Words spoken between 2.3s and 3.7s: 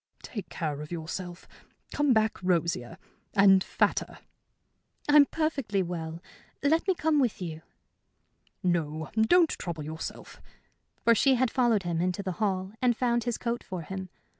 rosier and